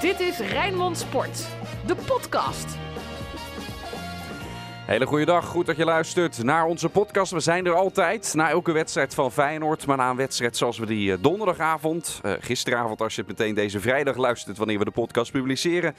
[0.00, 1.48] Dit is Rijnmond Sport,
[1.86, 2.76] de podcast.
[4.86, 7.32] Hele goede dag, goed dat je luistert naar onze podcast.
[7.32, 9.86] We zijn er altijd, na elke wedstrijd van Feyenoord.
[9.86, 13.54] Maar na een wedstrijd zoals we die eh, donderdagavond, uh, gisteravond als je het meteen
[13.54, 15.94] deze vrijdag luistert wanneer we de podcast publiceren.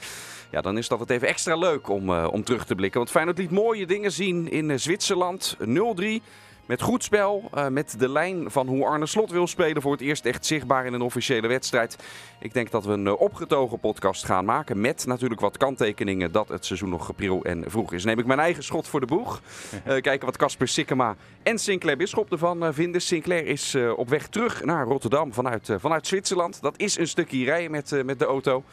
[0.50, 2.98] Ja, dan is dat het even extra leuk om, uh, om terug te blikken.
[2.98, 5.56] Want Feyenoord liet mooie dingen zien in Zwitserland.
[5.58, 6.22] 0-3.
[6.70, 9.82] Met goed spel, uh, met de lijn van hoe Arne Slot wil spelen.
[9.82, 11.96] Voor het eerst echt zichtbaar in een officiële wedstrijd.
[12.40, 14.80] Ik denk dat we een uh, opgetogen podcast gaan maken.
[14.80, 18.04] Met natuurlijk wat kanttekeningen dat het seizoen nog pril en vroeg is.
[18.04, 19.40] Neem ik mijn eigen schot voor de boeg.
[19.86, 23.00] Uh, kijken wat Casper Sikkema en Sinclair Bisschop ervan vinden.
[23.00, 26.60] Sinclair is op weg terug naar Rotterdam vanuit, vanuit Zwitserland.
[26.60, 28.64] Dat is een stukje rijden met, met de auto.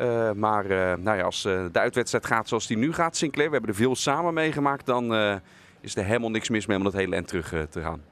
[0.00, 3.48] Uh, maar uh, nou ja, als uh, de uitwedstrijd gaat zoals die nu gaat, Sinclair,
[3.48, 5.40] we hebben er veel samen meegemaakt, dan
[5.86, 8.02] is er helemaal niks mis mee om dat hele eind terug te gaan.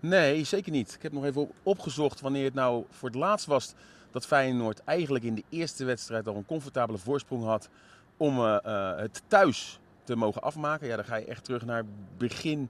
[0.00, 0.94] Nee, zeker niet.
[0.94, 3.74] Ik heb nog even opgezocht wanneer het nou voor het laatst was
[4.10, 7.68] dat Feyenoord eigenlijk in de eerste wedstrijd al een comfortabele voorsprong had
[8.16, 10.86] om het thuis te mogen afmaken.
[10.86, 11.84] Ja, dan ga je echt terug naar
[12.16, 12.68] begin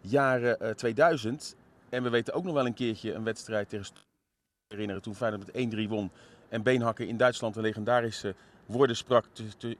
[0.00, 1.56] jaren 2000.
[1.88, 3.86] En we weten ook nog wel een keertje een wedstrijd tegen
[4.68, 6.10] herinneren toen Feyenoord met 1-3 won
[6.48, 8.34] en Beenhakker in Duitsland een legendarische
[8.66, 9.26] woorden sprak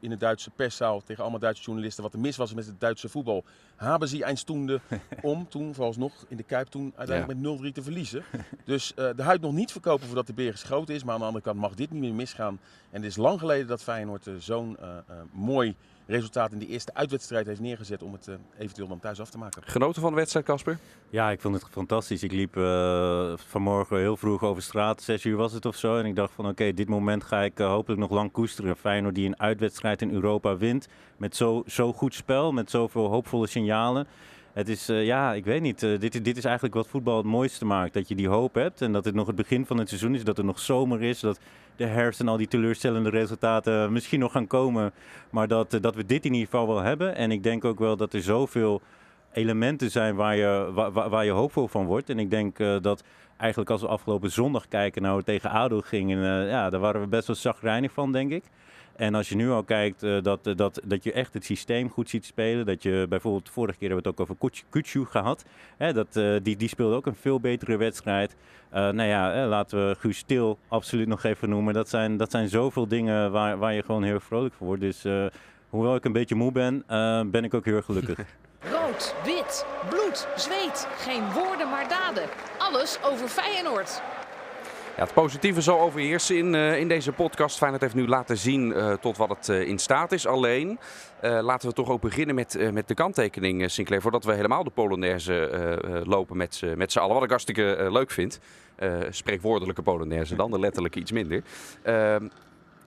[0.01, 3.09] in de Duitse perszaal tegen allemaal Duitse journalisten wat er mis was met het Duitse
[3.09, 3.45] voetbal.
[3.77, 4.81] Hebben ze eindstoende
[5.23, 7.51] om toen, vooralsnog in de Kuip, toen uiteindelijk ja.
[7.51, 8.25] met 0-3 te verliezen.
[8.65, 11.05] Dus uh, de huid nog niet verkopen voordat de beer geschoten is.
[11.05, 12.61] Maar aan de andere kant mag dit niet meer misgaan.
[12.91, 14.89] En het is lang geleden dat Feyenoord uh, zo'n uh,
[15.33, 15.77] mooi
[16.07, 19.39] resultaat in de eerste uitwedstrijd heeft neergezet om het uh, eventueel dan thuis af te
[19.39, 19.63] maken.
[19.65, 20.79] Genoten van de wedstrijd, Casper?
[21.11, 22.23] Ja, ik vond het fantastisch.
[22.23, 25.99] Ik liep uh, vanmorgen heel vroeg over straat, zes uur was het of zo.
[25.99, 28.77] En ik dacht van oké, okay, dit moment ga ik uh, hopelijk nog lang koesteren.
[28.77, 33.47] Feyenoord die een uitwedstrijd in Europa wint met zo, zo goed spel, met zoveel hoopvolle
[33.47, 34.07] signalen.
[34.55, 35.83] Het is, uh, ja, ik weet niet.
[35.83, 37.95] Uh, dit, dit is eigenlijk wat voetbal het mooiste maakt.
[37.95, 40.25] Dat je die hoop hebt en dat het nog het begin van het seizoen is.
[40.25, 41.21] Dat het nog zomer is.
[41.21, 41.39] Dat
[41.77, 44.93] de herfst en al die teleurstellende resultaten misschien nog gaan komen.
[45.31, 47.17] Maar dat, uh, dat we dit in ieder geval wel hebben.
[47.17, 48.83] En ik denk ook wel dat er zoveel
[49.33, 52.11] elementen zijn waar je, waar, waar je hoopvol van wordt.
[52.11, 53.05] En ik denk dat
[53.37, 56.13] eigenlijk als we afgelopen zondag kijken naar hoe het tegen ADO ging.
[56.13, 58.45] En, ja, daar waren we best wel zagrijnig van, denk ik.
[58.97, 61.91] En als je nu al kijkt uh, dat, uh, dat, dat je echt het systeem
[61.91, 62.67] goed ziet spelen.
[62.67, 65.45] Dat je bijvoorbeeld, vorige keer hebben we het ook over Kutsu gehad.
[65.77, 68.37] Hè, dat, uh, die, die speelde ook een veel betere wedstrijd.
[68.71, 71.75] nou ja, laten we Guus Stil absoluut nog even noemen.
[71.75, 74.83] Dat zijn, dat zijn zoveel dingen waar, waar je gewoon heel erg vrolijk voor wordt.
[74.83, 75.05] Dus
[75.69, 76.85] hoewel ik een beetje moe ben,
[77.31, 78.19] ben ik ook heel erg gelukkig.
[78.71, 80.89] Rood, wit, bloed, zweet.
[80.97, 82.29] Geen woorden maar daden.
[82.59, 84.03] Alles over Feyenoord.
[84.97, 87.57] Ja, het positieve zal overheersen in, uh, in deze podcast.
[87.57, 90.27] Feyenoord heeft nu laten zien uh, tot wat het uh, in staat is.
[90.27, 90.79] Alleen
[91.21, 94.03] laten we toch ook beginnen met, met de kanttekening, Sinclair.
[94.03, 97.15] Voordat we helemaal de Polonaise lopen met, met z'n allen.
[97.15, 98.41] Wat ik hartstikke leuk vind.
[99.11, 101.43] spreekwoordelijke Polonaise dan, de letterlijke iets minder.
[101.83, 102.29] Ehm,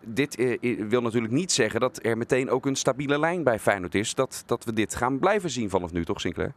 [0.02, 4.16] dit wil natuurlijk niet zeggen dat er meteen ook een stabiele lijn bij Feyenoord is.
[4.16, 6.54] Dat, dat we dit gaan blijven zien vanaf nu, toch Sinclair?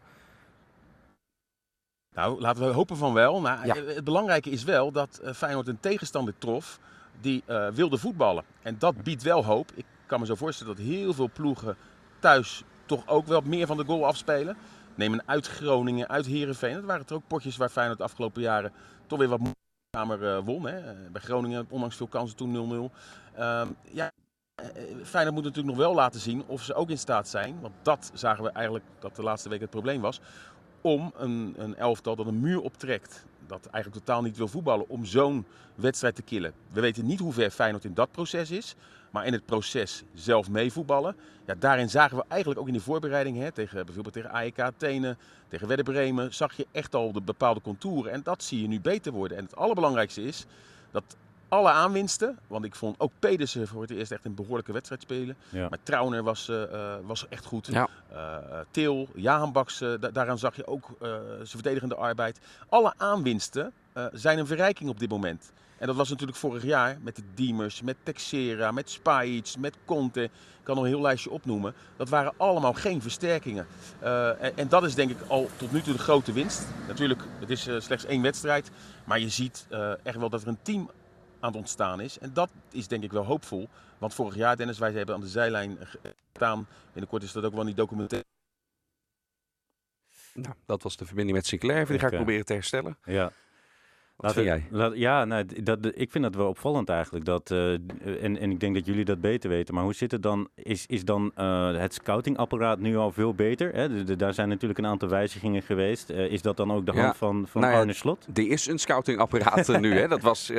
[2.14, 3.40] Nou, laten we hopen van wel.
[3.40, 3.74] Maar ja.
[3.74, 6.78] het belangrijke is wel dat uh, Feyenoord een tegenstander trof
[7.20, 8.44] die uh, wilde voetballen.
[8.62, 9.72] En dat biedt wel hoop.
[9.74, 11.76] Ik kan me zo voorstellen dat heel veel ploegen
[12.18, 14.56] thuis toch ook wel meer van de goal afspelen.
[14.94, 16.74] Neem een uit Groningen, uit Herenveen.
[16.74, 18.72] Dat waren er ook potjes waar Feyenoord de afgelopen jaren
[19.06, 19.40] toch weer wat
[19.96, 20.66] uh, won.
[20.66, 20.80] Hè.
[21.10, 23.38] Bij Groningen, ondanks veel kansen, toen 0-0.
[23.38, 24.10] Uh, ja,
[25.02, 27.60] Feyenoord moet natuurlijk nog wel laten zien of ze ook in staat zijn.
[27.60, 30.20] Want dat zagen we eigenlijk dat de laatste week het probleem was
[30.80, 33.24] om een, een elftal dat een muur optrekt.
[33.46, 36.52] Dat eigenlijk totaal niet wil voetballen om zo'n wedstrijd te killen.
[36.72, 38.76] We weten niet hoe ver Feyenoord in dat proces is.
[39.10, 41.16] Maar in het proces zelf meevoetballen.
[41.46, 43.38] Ja, daarin zagen we eigenlijk ook in de voorbereiding.
[43.38, 45.16] Hè, tegen, bijvoorbeeld tegen AEK Athene,
[45.48, 46.34] tegen Werder Bremen.
[46.34, 48.12] Zag je echt al de bepaalde contouren.
[48.12, 49.36] En dat zie je nu beter worden.
[49.36, 50.46] En het allerbelangrijkste is
[50.90, 51.16] dat
[51.50, 52.38] alle aanwinsten.
[52.46, 55.36] Want ik vond ook Pedersen voor het eerst echt een behoorlijke wedstrijd spelen.
[55.48, 55.68] Ja.
[55.68, 57.66] Maar Trauner was, uh, was echt goed.
[57.66, 57.88] Ja.
[58.12, 58.36] Uh,
[58.70, 62.38] Til, Jahanbaks, da daaraan zag je ook zijn verdedigende arbeid.
[62.68, 63.72] Alle aanwinsten
[64.12, 65.52] zijn een verrijking op dit moment.
[65.78, 70.22] En dat was natuurlijk vorig jaar met de Diemers, met Texera, met Spajic, met Conte.
[70.22, 70.30] Ik
[70.62, 71.74] kan nog een heel lijstje opnoemen.
[71.96, 73.66] Dat waren allemaal geen versterkingen.
[74.00, 76.66] En, en, dat is denk ik al tot nu toe de grote winst.
[76.88, 78.70] Natuurlijk, het is slechts één wedstrijd.
[79.04, 79.66] Maar je ziet
[80.02, 80.90] echt wel dat er een team
[81.40, 82.18] aan het ontstaan is.
[82.18, 83.68] En dat is denk ik wel hoopvol.
[83.98, 86.66] Want vorig jaar, Dennis, wij hebben aan de zijlijn gestaan.
[86.92, 88.28] Binnenkort is dat ook wel die documentaire.
[90.34, 91.86] Nou, dat was de verbinding met Sinclair.
[91.86, 92.98] Die ga ik proberen te herstellen.
[93.04, 93.32] Ja.
[94.20, 94.64] Wat vind jij?
[94.70, 97.24] Laat, ja, nou, dat, ik vind dat wel opvallend eigenlijk.
[97.24, 97.72] Dat, uh,
[98.22, 99.74] en, en ik denk dat jullie dat beter weten.
[99.74, 100.48] Maar hoe zit het dan?
[100.54, 103.72] Is, is dan uh, het scoutingapparaat nu al veel beter?
[103.74, 103.88] Hè?
[103.88, 106.10] De, de, daar zijn natuurlijk een aantal wijzigingen geweest.
[106.10, 108.26] Uh, is dat dan ook de hand van, van nou ja, Arne Slot?
[108.34, 109.98] Er is een scoutingapparaat nu.
[109.98, 110.08] Hè?
[110.08, 110.52] Dat was,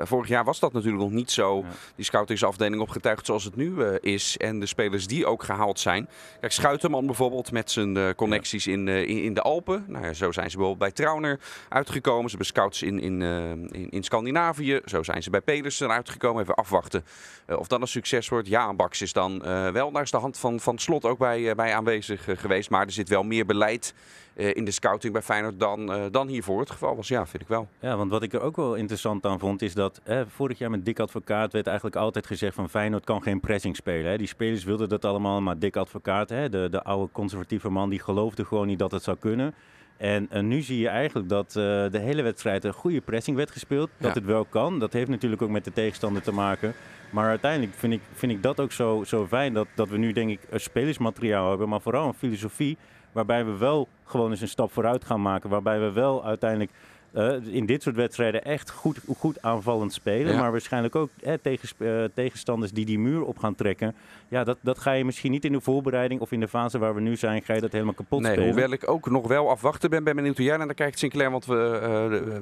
[0.00, 1.58] vorig jaar was dat natuurlijk nog niet zo.
[1.58, 1.64] Ja.
[1.94, 4.36] Die scoutingsafdeling opgetuigd zoals het nu is.
[4.36, 6.08] En de spelers die ook gehaald zijn.
[6.40, 9.84] Kijk, Schuiterman bijvoorbeeld met zijn connecties in, in, in, de Alpen.
[9.86, 12.22] Nou ja, zo zijn ze bijvoorbeeld bij Trauner uitgekomen.
[12.22, 14.80] Ze hebben scouts in, in, uh, in, in, Scandinavië.
[14.84, 16.42] Zo zijn ze bij Pedersen uitgekomen.
[16.42, 17.04] Even afwachten
[17.46, 18.48] uh, of dat een succes wordt.
[18.48, 21.54] Ja, Baks is dan uh, wel, daar is de hand van, van Slot ook bij,
[21.54, 22.70] bij aanwezig geweest.
[22.70, 23.94] Maar er zit wel meer beleid
[24.34, 27.08] in de scouting bij Feyenoord dan, dan hiervoor het geval was.
[27.08, 27.68] Ja, vind ik wel.
[27.80, 30.84] Ja, want wat ik er ook wel interessant aan vond is dat vorig jaar met
[30.84, 34.10] Dick Advocaat werd eigenlijk altijd gezegd van Feyenoord kan geen pressing spelen.
[34.10, 34.18] Hè.
[34.18, 38.00] Die spelers wilden dat allemaal, maar Dick Advocaat, hè, de, de oude conservatieve man, die
[38.00, 39.54] geloofde gewoon niet dat het zou kunnen.
[40.00, 43.50] En, en, nu zie je eigenlijk dat uh, de hele wedstrijd een goede pressing werd
[43.50, 43.90] gespeeld.
[43.96, 44.20] Dat ja.
[44.20, 44.78] het wel kan.
[44.78, 46.74] Dat heeft natuurlijk ook met de tegenstander te maken.
[47.10, 50.12] Maar uiteindelijk vind ik, vind ik dat ook zo, zo fijn dat, dat we nu
[50.12, 51.68] denk ik spelersmateriaal hebben.
[51.68, 52.76] Maar vooral een filosofie
[53.12, 55.50] waarbij we wel gewoon eens een stap vooruit gaan maken.
[55.50, 56.70] Waarbij we wel uiteindelijk
[57.12, 60.32] uh, in dit soort wedstrijden echt goed, goed aanvallend spelen.
[60.32, 60.40] Ja.
[60.40, 63.94] Maar waarschijnlijk ook eh, tegen, uh, tegenstanders die die muur op gaan trekken.
[64.28, 66.94] Ja, dat, dat ga je misschien niet in de voorbereiding of in de fase waar
[66.94, 68.50] we nu zijn, ga je dat helemaal kapot nee, spelen.
[68.50, 71.30] Hoewel ik ook nog wel afwachten ben, ben benieuwd hoe jij naar kijkt, Sinclair.
[71.30, 71.54] Want we,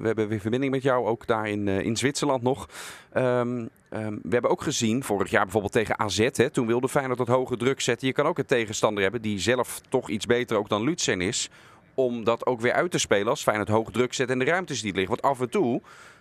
[0.00, 2.68] we hebben weer verbinding met jou, ook daar in, in Zwitserland nog.
[3.16, 7.18] Um, Um, we hebben ook gezien, vorig jaar bijvoorbeeld tegen AZ, hè, toen wilde Feyenoord
[7.18, 8.06] dat hoge druk zetten.
[8.06, 11.50] Je kan ook een tegenstander hebben die zelf toch iets beter ook dan Lutsen is
[11.98, 14.82] om dat ook weer uit te spelen als Feyenoord hoog druk zet en de ruimtes
[14.82, 15.08] die liggen.
[15.08, 15.80] Want af en toe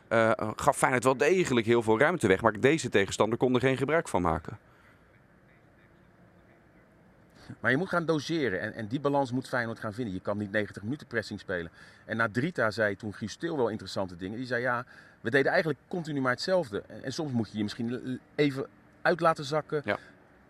[0.10, 2.42] uh, gaf Feyenoord wel degelijk heel veel ruimte weg.
[2.42, 4.58] Maar deze tegenstander kon er geen gebruik van maken.
[7.60, 10.14] Maar je moet gaan doseren en, en die balans moet Feyenoord gaan vinden.
[10.14, 11.72] Je kan niet 90 minuten pressing spelen.
[12.06, 14.38] En na Drita zei toen Guus Stil wel interessante dingen.
[14.38, 14.86] Die zei ja,
[15.22, 16.84] we deden eigenlijk continu maar hetzelfde.
[16.88, 18.68] En, en soms moet je je misschien even
[19.02, 19.82] uit laten zakken.
[19.86, 19.98] Ja.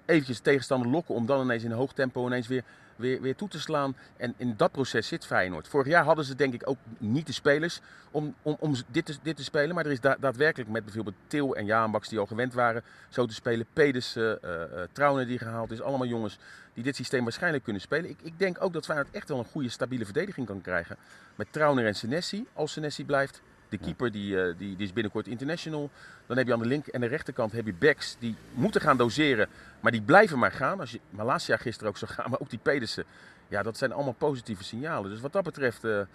[0.06, 2.64] Eventjes tegenstander lokken om dan ineens in hoog tempo ineens weer
[2.98, 3.96] weer, weer toe te slaan.
[4.18, 5.68] En in dat proces zit Feyenoord.
[5.68, 9.18] Vorig jaar hadden ze denk ik ook niet de spelers om, om, om dit, te,
[9.22, 9.76] dit te spelen.
[9.76, 13.26] Maar er is da daadwerkelijk met bijvoorbeeld Til en Jaanbaks die al gewend waren zo
[13.26, 13.66] te spelen.
[13.74, 14.52] Pedersen, uh,
[14.92, 15.82] Trauner die gehaald is.
[15.82, 16.38] Allemaal jongens
[16.74, 18.10] die dit systeem waarschijnlijk kunnen spelen.
[18.10, 20.98] Ik, ik denk ook dat Feyenoord echt wel een goede stabiele verdediging kan krijgen.
[21.36, 23.42] Met Trauner en Senesi, als Senesi blijft.
[23.70, 25.90] De keeper die, uh, die, die, is binnenkort international.
[26.26, 28.98] Dan heb je aan de link en de rechterkant heb je backs die moeten gaan
[28.98, 29.48] doseren.
[29.80, 30.80] Maar die blijven maar gaan.
[30.80, 33.04] Als je Malasia gisteren ook zo gaan, maar ook die Pedersen.
[33.48, 35.10] Ja, dat zijn allemaal positieve signalen.
[35.10, 36.06] Dus wat dat betreft, uh, uh,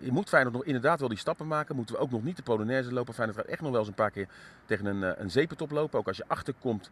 [0.00, 1.76] je moet Feyenoord nog inderdaad wel die stappen maken.
[1.76, 3.14] Moeten we ook nog niet de Polonaise lopen.
[3.14, 4.28] Feyenoord gaat echt nog wel eens een paar keer
[4.64, 5.98] tegen een, een zeepentop lopen.
[5.98, 6.90] Ook als je achterkomt,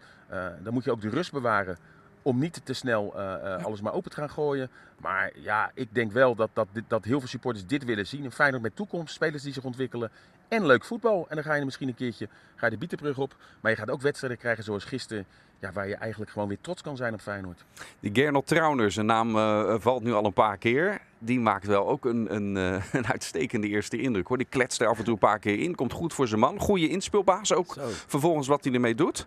[0.63, 1.79] dan moet je ook de rust bewaren
[2.25, 4.71] om niet te snel uh, uh, alles maar open te gaan gooien.
[5.01, 8.25] Maar ja, ik denk wel dat, dat, dat heel veel supporters dit willen zien.
[8.25, 10.11] Een Feyenoord met toekomst, spelers die zich ontwikkelen
[10.49, 11.27] en leuk voetbal.
[11.29, 13.37] En dan ga je misschien een keertje ga je de bietenbrug op.
[13.61, 15.27] Maar je gaat ook wedstrijden krijgen zoals gisteren,
[15.59, 17.65] ja, waar je eigenlijk gewoon weer trots kan zijn op Feyenoord.
[18.01, 21.01] Die Gernot Trauner, zijn naam uh, valt nu al een paar keer.
[21.19, 22.55] Die maakt wel ook een, een,
[22.93, 24.27] een, uitstekende eerste indruk.
[24.27, 24.37] Hoor.
[24.37, 26.59] Die kletst er af en toe een paar keer in, komt goed voor zijn man.
[26.59, 27.89] Goede inspeelbaas ook, Zo.
[28.07, 29.27] vervolgens wat hij ermee doet.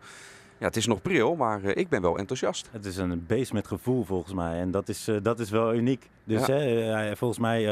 [0.59, 2.69] Ja, het is nog pril, maar uh, ik ben wel enthousiast.
[2.71, 4.59] Het is een beest met gevoel volgens mij.
[4.59, 6.09] En dat is, uh, dat is wel uniek.
[6.23, 6.53] Dus ja.
[6.53, 7.63] hè, volgens mij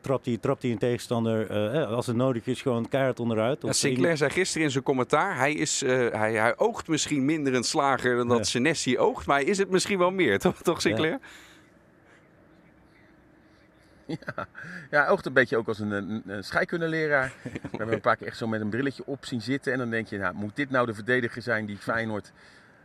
[0.00, 1.48] trapt, hij, trapt hij een tegenstander
[1.86, 3.62] als het nodig is gewoon keihard onderuit.
[3.62, 7.64] Ja, Sinclair zei gisteren in zijn commentaar, hij, is, hij, hij oogt misschien minder een
[7.64, 8.46] slager dan dat.
[8.46, 9.26] Senesi oogt.
[9.26, 11.20] Maar is het misschien wel meer, toch, toch Sinclair?
[14.36, 14.46] Ja.
[14.90, 17.32] Ja, oogt een beetje ook als een, een, een scheikundeleraar.
[17.42, 19.72] We hebben een paar keer echt zo met een brilletje op zien zitten.
[19.72, 22.32] En dan denk je, nou, moet dit nou de verdediger zijn die Feyenoord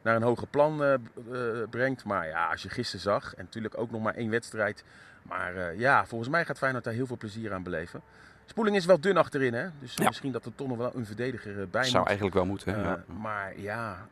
[0.01, 0.93] naar een hoger plan uh,
[1.31, 2.03] uh, brengt?
[2.03, 4.83] Maar ja, als je gisteren zag, en natuurlijk ook nog maar één wedstrijd.
[5.21, 8.01] Maar uh, ja, volgens mij gaat Feyenoord daar heel veel plezier aan beleven.
[8.45, 9.67] Spoeling is wel dun achterin, hè?
[9.79, 10.05] dus ja.
[10.05, 12.79] misschien dat er toch nog wel een verdediger bij Zou eigenlijk wel moeten.
[12.79, 13.03] Ja.
[13.21, 14.07] Maar ja,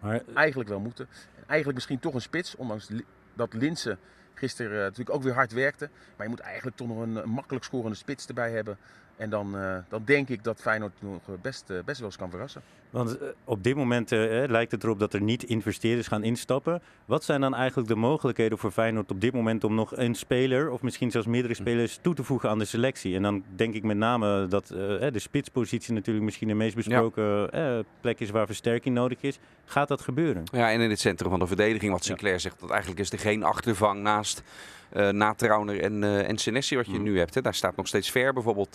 [0.00, 0.20] maar...
[0.34, 1.08] eigenlijk wel moeten.
[1.46, 2.88] Eigenlijk misschien toch een spits, ondanks
[3.34, 3.98] dat Linsen
[4.38, 5.88] gisteren uh, natuurlijk ook weer hard werkte.
[6.16, 8.76] Maar je moet eigenlijk toch nog een makkelijk scorende spits erbij hebben.
[9.18, 12.30] En dan, uh, dan denk ik dat Feyenoord nog best, uh, best wel eens kan
[12.30, 12.62] verrassen.
[12.90, 16.82] Want op dit moment lijkt het erop dat er niet investeerders gaan instappen.
[17.04, 20.70] Wat zijn dan eigenlijk de mogelijkheden voor Feyenoord op dit moment om nog een speler
[20.70, 23.14] of misschien zelfs meerdere spelers toe te voegen aan de selectie?
[23.14, 27.82] En dan denk ik met name dat de spitspositie natuurlijk misschien de meest besproken ja.
[28.00, 29.38] plek is waar versterking nodig is.
[29.64, 30.44] Gaat dat gebeuren?
[30.52, 32.40] Ja, en in het centrum van de verdediging, wat Sinclair ja.
[32.40, 34.42] zegt, dat eigenlijk is er geen achtervang naast
[34.96, 37.02] uh, na Trauner en, uh, en Senesi wat je mm.
[37.02, 37.34] nu hebt.
[37.34, 37.40] Hè.
[37.40, 38.74] Daar staat nog steeds Ver bijvoorbeeld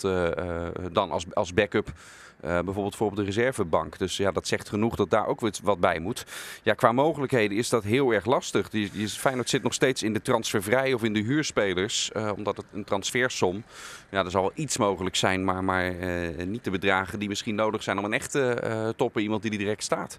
[0.92, 1.92] dan als, als backup.
[2.40, 3.98] Bijvoorbeeld voor op de reservebank.
[3.98, 6.26] Dus ja, dat zegt genoeg dat daar ook wat bij moet.
[6.62, 8.70] Ja, qua mogelijkheden is dat heel erg lastig.
[8.70, 12.10] Die, die Feyenoord zit nog steeds in de transfervrij of in de huurspelers.
[12.36, 13.62] Omdat het een transfersom.
[14.10, 15.94] Ja, er zal wel iets mogelijk zijn, maar, maar
[16.46, 19.82] niet de bedragen die misschien nodig zijn om een echte topper, iemand die er direct
[19.82, 20.18] staat,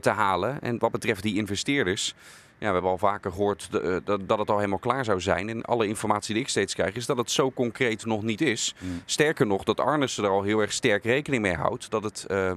[0.00, 0.60] te halen.
[0.60, 2.14] En wat betreft die investeerders
[2.62, 5.48] ja, we hebben al vaker gehoord eh, dat, dat het al helemaal klaar zou zijn.
[5.48, 8.74] En alle informatie die ik steeds krijg is dat het zo concreet nog niet is.
[8.78, 9.02] Mm.
[9.04, 11.90] Sterker nog, dat Arnes er al heel erg sterk rekening mee houdt.
[11.90, 12.48] Dat het, uh,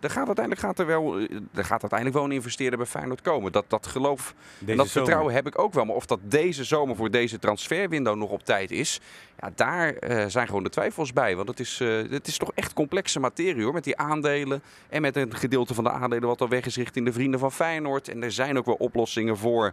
[0.00, 1.18] er gaat uiteindelijk, gaat er wel,
[1.54, 3.52] er gaat uiteindelijk wel een investeerder bij Feyenoord komen.
[3.52, 4.34] Dat, dat geloof
[4.66, 5.84] en dat vertrouwen heb ik ook wel.
[5.84, 9.00] Maar of dat deze zomer voor deze transferwindow nog op tijd is.
[9.40, 11.36] Ja, daar uh, zijn gewoon de twijfels bij.
[11.36, 13.72] Want het is, uh, het is toch echt complexe materie hoor.
[13.72, 17.06] Met die aandelen en met een gedeelte van de aandelen wat al weg is richting
[17.06, 18.08] de vrienden van Feyenoord.
[18.08, 19.72] En er zijn ook wel oplossingen voor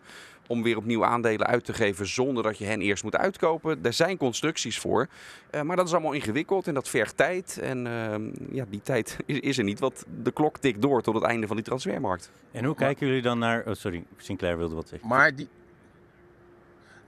[0.50, 3.80] om weer opnieuw aandelen uit te geven zonder dat je hen eerst moet uitkopen.
[3.84, 5.08] Er zijn constructies voor,
[5.52, 7.60] uh, maar dat is allemaal ingewikkeld en dat vergt tijd.
[7.62, 8.16] En uh,
[8.52, 11.48] ja, die tijd is, is, er niet, want de klok tikt door tot het einde
[11.48, 12.32] van die transfermarkt.
[12.52, 13.64] En hoe kijken jullie dan naar...
[13.68, 15.08] Oh, sorry, Sinclair wilde wat zeggen.
[15.08, 15.48] Maar die,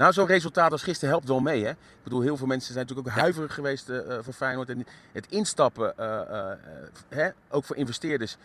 [0.02, 1.64] nou, zo'n resultaat als gisteren helpt wel mee.
[1.64, 1.70] Hè?
[1.70, 4.70] Ik bedoel, heel veel mensen zijn natuurlijk ook huiverig geweest uh, voor Feyenoord.
[4.70, 6.52] En het instappen, uh,
[7.10, 8.38] hè, ook voor investeerders.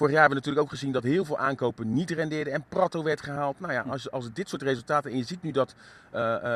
[0.00, 3.02] Vorig jaar hebben we natuurlijk ook gezien dat heel veel aankopen niet rendeerden en Prato
[3.02, 3.60] werd gehaald.
[3.60, 5.74] Nou ja, als, als dit soort resultaten en je ziet nu dat,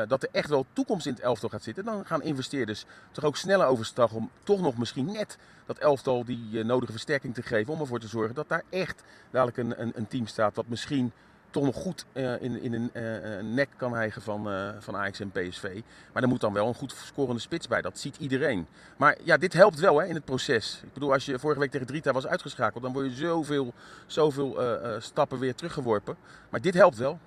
[0.07, 3.37] dat er echt wel toekomst in het elftal gaat zitten, dan gaan investeerders toch ook
[3.37, 7.73] sneller overstag om toch nog misschien net dat elftal die nodige versterking te geven.
[7.73, 11.11] Om ervoor te zorgen dat daar echt dadelijk een, een, een team staat wat misschien
[11.55, 14.47] toch nog goed uh, in, in een uh, nek kan hijgen van,
[14.79, 15.81] van Ajax en PSV.
[16.13, 17.81] Maar er moet dan wel een goed scorende spits bij.
[17.81, 18.67] Dat ziet iedereen.
[18.97, 20.81] Maar ja, dit helpt wel hè, in het proces.
[20.83, 23.73] Ik bedoel, als je vorige week tegen Drita was uitgeschakeld, dan word je zoveel,
[24.05, 24.57] zoveel
[24.99, 26.15] stappen weer teruggeworpen.
[26.49, 27.19] Maar dit helpt wel.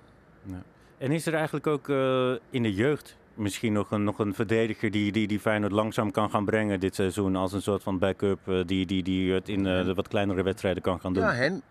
[0.43, 0.61] Ja.
[0.97, 1.87] En is er eigenlijk ook
[2.49, 6.29] in de jeugd misschien nog een, nog een verdediger die, die, die Feyenoord langzaam kan
[6.29, 9.93] gaan brengen dit seizoen als een soort van backup die, die, die het in de
[9.93, 11.23] wat kleinere wedstrijden kan gaan doen?
[11.23, 11.63] Ja, Hen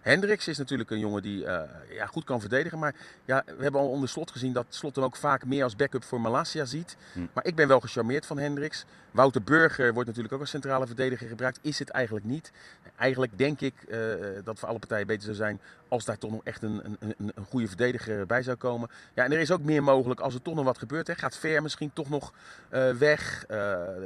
[0.00, 2.78] Hendricks is natuurlijk een jongen die uh, ja, goed kan verdedigen.
[2.78, 5.76] Maar ja, we hebben al onder slot gezien dat slot hem ook vaak meer als
[5.76, 6.96] backup voor Malasia ziet.
[7.12, 7.26] Hm.
[7.32, 8.84] Maar ik ben wel gecharmeerd van Hendricks.
[9.10, 11.58] Wouter Burger wordt natuurlijk ook als centrale verdediger gebruikt.
[11.62, 12.52] Is het eigenlijk niet.
[12.96, 13.98] Eigenlijk denk ik uh,
[14.44, 17.32] dat voor alle partijen beter zou zijn als daar toch nog echt een, een, een,
[17.34, 18.90] een, goede verdediger bij zou komen.
[19.14, 21.06] Ja, en er is ook meer mogelijk als er toch nog wat gebeurt.
[21.06, 21.14] Hè.
[21.14, 22.32] Gaat Ver misschien toch nog
[22.72, 23.44] uh, weg.
[23.48, 23.96] er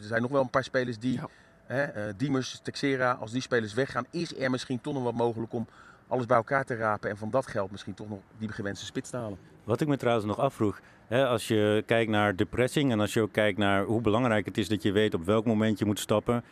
[0.00, 1.12] zijn nog wel een paar spelers die...
[1.12, 1.28] Ja
[1.66, 5.52] hè, uh, Diemers, Texera, als die spelers weggaan, is er misschien toch nog wat mogelijk
[5.52, 5.66] om
[6.08, 9.10] alles bij elkaar te rapen en van dat geld misschien toch nog die gewenste spits
[9.10, 9.38] te halen.
[9.64, 13.12] Wat ik me trouwens nog afvroeg, hè, als je kijkt naar de pressing en als
[13.12, 15.84] je ook kijkt naar hoe belangrijk het is dat je weet op welk moment je
[15.84, 16.44] moet stappen.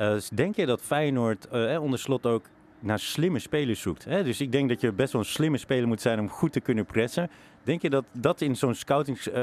[0.00, 2.44] Uh, denk je dat Feyenoord uh, onder slot ook
[2.78, 4.04] naar slimme spelers zoekt?
[4.04, 4.24] Hè?
[4.24, 6.60] Dus ik denk dat je best wel een slimme speler moet zijn om goed te
[6.60, 7.30] kunnen pressen.
[7.62, 9.34] Denk je dat dat in zo'n scouting, uh,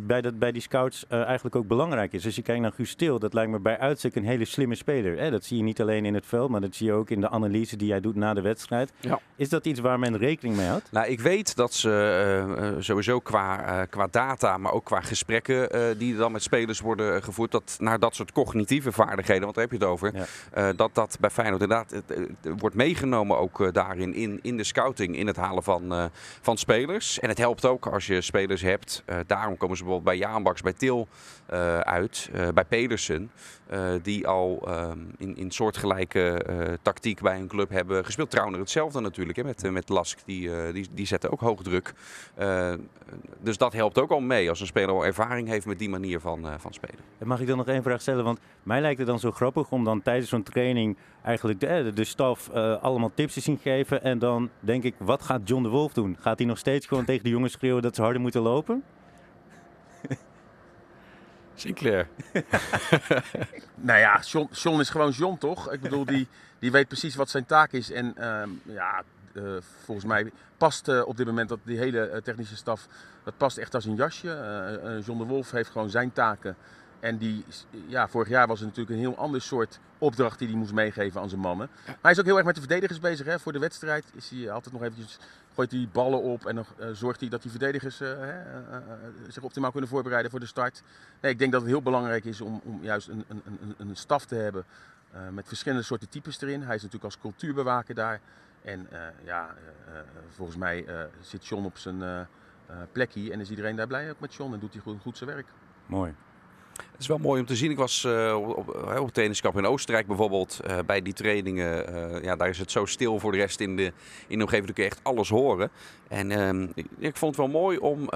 [0.00, 2.24] bij, dat, bij die scouts uh, eigenlijk ook belangrijk is?
[2.24, 5.18] Als je kijkt naar Guus Stil, dat lijkt me bij uitstek een hele slimme speler.
[5.18, 5.30] Hè?
[5.30, 7.28] Dat zie je niet alleen in het veld, maar dat zie je ook in de
[7.28, 8.92] analyse die jij doet na de wedstrijd.
[9.00, 9.20] Ja.
[9.36, 10.92] Is dat iets waar men rekening mee houdt?
[10.92, 16.16] Nou, ik weet dat ze uh, sowieso qua, qua data, maar ook qua gesprekken die
[16.16, 19.78] dan met spelers worden gevoerd, dat naar dat soort cognitieve vaardigheden, want daar heb je
[19.78, 20.12] het over,
[20.54, 20.72] ja.
[20.72, 22.18] dat dat bij Feyenoord inderdaad het,
[22.58, 27.20] wordt meegenomen ook daarin, in, in de scouting, in het halen van, van spelers.
[27.20, 29.02] En het helpt ook als je spelers hebt.
[29.06, 31.08] Uh, daarom komen ze bijvoorbeeld bij Jaanbaks, bij Til
[31.52, 33.30] uh, uit, uh, bij Pedersen.
[34.02, 36.44] die al um, in, in soortgelijke
[36.82, 38.30] tactiek bij een club hebben gespeeld.
[38.30, 40.18] Trouwens hetzelfde natuurlijk hè, met, met Lask.
[40.24, 41.92] Die, die, die zetten ook hoog druk.
[43.40, 46.20] dus dat helpt ook al mee als een speler al ervaring heeft met die manier
[46.20, 46.98] van, van spelen.
[47.18, 48.24] En mag ik dan nog één vraag stellen?
[48.24, 50.96] Want mij lijkt het dan zo grappig om dan tijdens zo'n training
[51.26, 54.02] eigenlijk de, de staf allemaal tips te zien geven.
[54.02, 56.16] En dan denk ik, wat gaat John de Wolf doen?
[56.20, 58.84] Gaat hij nog steeds gewoon tegen de jongens schreeuwen dat ze harder moeten lopen?
[61.56, 62.08] Sinclair.
[63.74, 65.72] nou ja, John, John, is gewoon John, toch?
[65.72, 66.28] Ik bedoel, die,
[66.58, 67.90] die weet precies wat zijn taak is.
[67.90, 69.02] En uh, ja,
[69.32, 72.86] uh, volgens mij past uh, op dit moment dat die hele eh, technische staf,
[73.24, 75.02] dat past echt als een jasje.
[75.06, 76.56] John de Wolf heeft gewoon zijn taken.
[77.00, 77.44] En die,
[77.86, 81.20] ja, vorig jaar was het natuurlijk een heel ander soort opdracht die hij moest meegeven
[81.20, 81.68] aan zijn mannen.
[81.86, 83.26] Maar hij is ook heel erg met de verdedigers bezig.
[83.26, 83.38] Hè.
[83.38, 85.18] Voor de wedstrijd is hij altijd nog eventjes,
[85.54, 88.26] gooit hij ballen op en dan uh, zorgt hij dat die verdedigers uh, uh,
[89.28, 90.82] zich optimaal kunnen voorbereiden voor de start.
[91.20, 93.96] Nee, ik denk dat het heel belangrijk is om, om juist een, een, een, een
[93.96, 94.64] staf te hebben
[95.30, 96.62] met verschillende soorten types erin.
[96.62, 98.20] Hij is natuurlijk als cultuurbewaker daar.
[98.62, 98.88] En
[99.24, 99.54] ja,
[100.28, 100.86] volgens mij
[101.20, 102.28] zit John op zijn
[102.92, 105.30] plekje en is iedereen daar blij ook met John en doet hij goed, goed zijn
[105.30, 105.46] werk.
[105.86, 106.14] Mooi.
[106.76, 107.70] Het is wel mooi om te zien.
[107.70, 108.68] Ik was uh, op,
[108.98, 110.60] op, trainingskamp in Oostenrijk bijvoorbeeld.
[110.66, 113.76] Uh, bij die trainingen, uh, ja, daar is het zo stil voor de rest in
[113.76, 113.92] de,
[114.26, 114.74] in de omgeving.
[114.74, 115.70] Kun je echt alles horen.
[116.08, 118.08] En ehm, ik, ik, vond het wel mooi om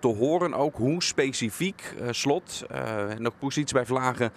[0.00, 4.32] te horen ook hoe specifiek Slot en ook positie bij Vlagen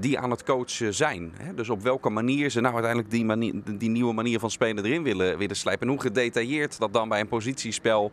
[0.00, 1.32] die aan het coachen zijn.
[1.54, 5.38] Dus op welke manier ze nou uiteindelijk die, die nieuwe manier van spelen erin willen,
[5.38, 5.86] willen slijpen.
[5.86, 8.12] En hoe gedetailleerd dat dan bij een positiespel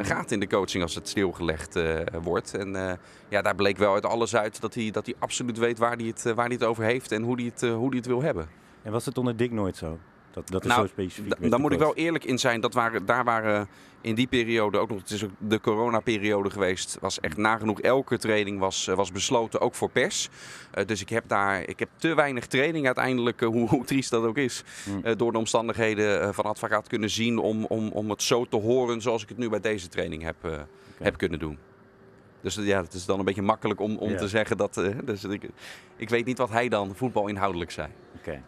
[0.00, 1.78] gaat in de coaching als het stilgelegd
[2.22, 2.54] wordt.
[2.54, 2.98] En
[3.28, 6.06] ja, daar bleek wel uit alles uit dat hij, dat hij absoluut weet waar hij,
[6.06, 8.48] het, waar hij het over heeft en hoe hij het, hoe hij het wil hebben.
[8.82, 9.98] En was het onder Dick nooit zo?
[10.32, 11.50] Dat, dat is nou, zo specifiek.
[11.50, 12.60] Daar moet ik wel eerlijk in zijn.
[12.60, 13.68] Dat waren, daar waren
[14.02, 18.18] in die periode ook nog, het is ook de coronaperiode geweest, was echt nagenoeg elke
[18.18, 20.28] training was, was besloten, ook voor pers.
[20.74, 24.10] Uh, dus ik heb daar, ik heb te weinig training uiteindelijk, uh, hoe, hoe, triest
[24.10, 24.64] dat ook is,
[25.04, 29.00] uh, door de omstandigheden van advocaat kunnen zien om, om, om het zo te horen
[29.00, 30.66] zoals ik het nu bij deze training heb, okay.
[30.98, 31.58] heb kunnen doen.
[32.40, 34.16] Dus ja, het is dan een beetje makkelijk om, om ja.
[34.16, 34.74] te zeggen dat.
[35.04, 35.48] Dus ik,
[35.96, 37.88] ik weet niet wat hij dan voetbalinhoudelijk zei.
[38.16, 38.28] Oké.
[38.28, 38.42] Okay.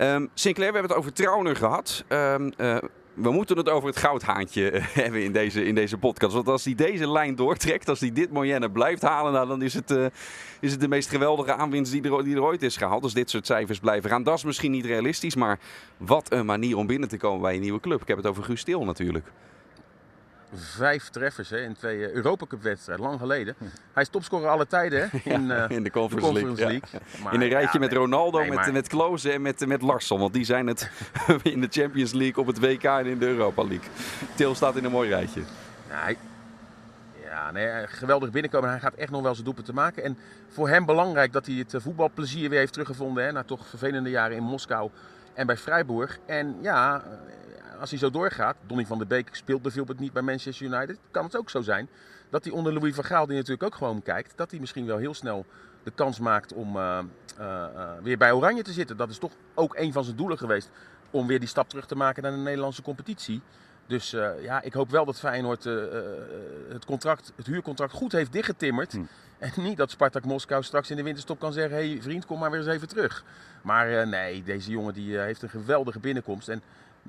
[0.00, 2.04] Um, Sinclair, we hebben het over Trauner gehad.
[2.08, 2.76] Um, uh,
[3.14, 4.70] we moeten het over het goudhaantje
[5.02, 6.34] hebben in deze, in deze podcast.
[6.34, 9.74] Want als hij deze lijn doortrekt, als hij dit Moyenne blijft halen, nou, dan is
[9.74, 10.06] het, uh,
[10.60, 13.02] is het de meest geweldige aanwinst die er, die er ooit is gehaald.
[13.02, 14.22] Als dit soort cijfers blijven gaan.
[14.22, 15.58] Dat is misschien niet realistisch, maar
[15.96, 18.00] wat een manier om binnen te komen bij een nieuwe club.
[18.00, 19.26] Ik heb het over Guus natuurlijk
[20.54, 23.54] vijf treffers hè, in twee uh, Europa Cup wedstrijden, lang geleden.
[23.92, 26.80] Hij is topscorer alle tijden hè, in, ja, in de Conference, de Conference League.
[26.90, 27.00] League.
[27.16, 27.22] Ja.
[27.22, 28.72] Maar, in een rijtje met Ronaldo, nee, met, maar...
[28.72, 30.20] met Klose en met, met Larsson.
[30.20, 30.90] Want die zijn het
[31.42, 33.88] in de Champions League, op het WK en in de Europa League.
[34.34, 35.40] Til staat in een mooi rijtje.
[35.88, 36.16] Ja, hij...
[37.24, 38.70] ja nee, geweldig binnenkomen.
[38.70, 40.04] Hij gaat echt nog wel zijn doepen te maken.
[40.04, 43.24] En voor hem belangrijk dat hij het voetbalplezier weer heeft teruggevonden.
[43.24, 44.90] Hè, na toch vervelende jaren in Moskou
[45.34, 46.18] en bij Freiburg.
[46.26, 47.02] En ja,
[47.80, 51.24] als hij zo doorgaat, Donny van der Beek speelt bijvoorbeeld niet bij Manchester United, kan
[51.24, 51.88] het ook zo zijn
[52.30, 54.96] dat hij onder Louis van Gaal, die natuurlijk ook gewoon kijkt, dat hij misschien wel
[54.96, 55.46] heel snel
[55.82, 56.98] de kans maakt om uh,
[57.40, 58.96] uh, uh, weer bij Oranje te zitten.
[58.96, 60.70] Dat is toch ook een van zijn doelen geweest,
[61.10, 63.40] om weer die stap terug te maken naar de Nederlandse competitie.
[63.86, 68.92] Dus ja, ik hoop wel dat Feyenoord het, contract, het huurcontract goed heeft dichtgetimmerd.
[68.92, 69.02] Hm.
[69.38, 72.38] En niet dat Spartak Moskou straks in de winterstop kan zeggen: hé hey, vriend, kom
[72.38, 73.24] maar weer eens even terug.
[73.62, 76.48] Maar nee, deze jongen die heeft een geweldige binnenkomst.
[76.48, 76.62] En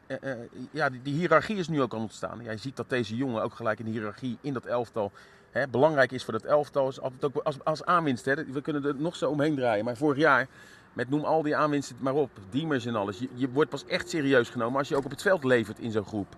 [0.07, 0.31] uh,
[0.71, 2.43] ja, die, hiërarchie is nu ook aan ontstaan.
[2.43, 5.11] Jij ziet dat deze jongen ook gelijk een hiërarchie in dat elftal
[5.51, 6.87] hè, belangrijk is voor dat elftal.
[6.87, 8.25] Is altijd ook als, als aanwinst.
[8.25, 8.45] Hè.
[8.45, 9.85] We kunnen er nog zo omheen draaien.
[9.85, 10.47] Maar vorig jaar,
[10.93, 13.23] met noem al die aanwinsten maar op, Diemers en alles.
[13.33, 16.05] Je, wordt pas echt serieus genomen als je ook op het veld levert in zo'n
[16.05, 16.35] groep.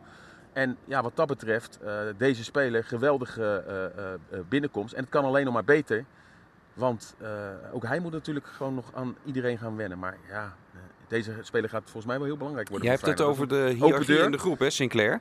[0.53, 3.89] En ja, wat dat betreft, uh, deze speler geweldige
[4.49, 4.93] binnenkomst.
[4.93, 6.05] En het kan alleen nog maar beter.
[6.73, 7.15] Want
[7.71, 9.99] ook hij moet natuurlijk gewoon nog aan iedereen gaan wennen.
[9.99, 10.55] Maar ja,
[11.11, 12.87] deze speler gaat volgens mij wel heel belangrijk worden.
[12.87, 15.19] Je hebt het over de hiërarchie in de groep, hè, Sinclair.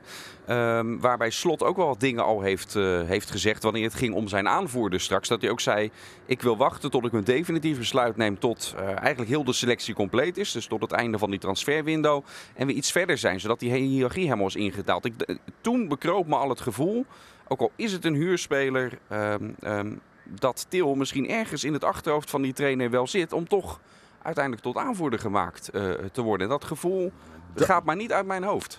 [0.49, 4.13] Um, waarbij Slot ook wel wat dingen al heeft, uh, heeft gezegd wanneer het ging
[4.13, 5.27] om zijn aanvoerder straks.
[5.27, 5.91] Dat hij ook zei,
[6.25, 9.93] ik wil wachten tot ik een definitief besluit neem tot uh, eigenlijk heel de selectie
[9.93, 10.51] compleet is.
[10.51, 12.23] Dus tot het einde van die transferwindow.
[12.53, 15.05] En we iets verder zijn, zodat die hiërarchie helemaal is ingedaald.
[15.05, 17.05] Ik, uh, toen bekroop me al het gevoel,
[17.47, 18.97] ook al is het een huurspeler...
[19.11, 20.01] Um, um,
[20.39, 23.79] dat Til misschien ergens in het achterhoofd van die trainer wel zit om toch
[24.23, 26.47] uiteindelijk tot aanvoerder gemaakt uh, te worden.
[26.47, 27.11] En dat gevoel
[27.53, 28.77] dat gaat maar niet uit mijn hoofd.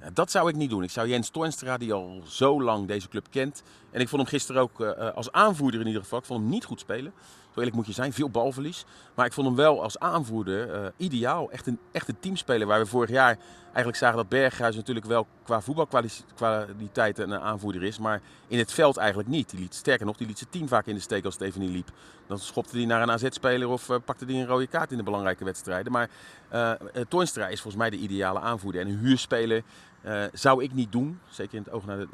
[0.00, 0.82] Ja, dat zou ik niet doen.
[0.82, 3.62] Ik zou Jens Toornstra, die al zo lang deze club kent.
[3.90, 6.18] En ik vond hem gisteren ook uh, als aanvoerder in ieder geval.
[6.18, 7.12] Ik vond hem niet goed spelen.
[7.56, 8.84] Eerlijk moet je zijn, veel balverlies.
[9.14, 11.50] Maar ik vond hem wel als aanvoerder uh, ideaal.
[11.50, 15.26] Echt een, echt een teamspeler waar we vorig jaar eigenlijk zagen dat Berghuis natuurlijk wel
[15.42, 17.98] qua voetbalkwaliteit een aanvoerder is.
[17.98, 19.50] Maar in het veld eigenlijk niet.
[19.50, 21.60] Die liet, sterker nog, die liet zijn team vaak in de steek als het even
[21.60, 21.90] niet liep.
[22.26, 25.02] Dan schopte hij naar een AZ-speler of uh, pakte hij een rode kaart in de
[25.02, 25.92] belangrijke wedstrijden.
[25.92, 26.10] Maar
[26.52, 26.72] uh,
[27.08, 28.80] Toornstra is volgens mij de ideale aanvoerder.
[28.80, 29.62] En een huurspeler
[30.32, 31.20] zou ik niet doen.
[31.28, 32.08] Zeker in het oog naar de,